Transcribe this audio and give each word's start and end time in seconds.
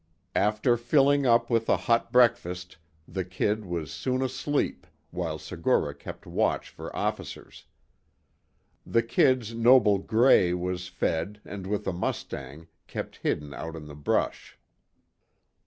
After 0.35 0.77
filling 0.77 1.27
up 1.27 1.51
with 1.51 1.69
a 1.69 1.77
hot 1.77 2.11
breakfast, 2.11 2.77
the 3.07 3.23
"Kid" 3.23 3.63
was 3.65 3.91
soon 3.91 4.23
asleep, 4.23 4.87
while 5.11 5.37
Segura 5.37 5.93
kept 5.93 6.25
watch 6.25 6.69
for 6.71 6.95
officers. 6.95 7.65
The 8.83 9.03
"Kid's" 9.03 9.53
noble 9.53 9.99
"Gray" 9.99 10.55
was 10.55 10.87
fed 10.87 11.39
and 11.45 11.67
with 11.67 11.85
a 11.85 11.93
mustang, 11.93 12.65
kept 12.87 13.17
hidden 13.17 13.53
out 13.53 13.75
in 13.75 13.85
the 13.85 13.93
brush. 13.93 14.57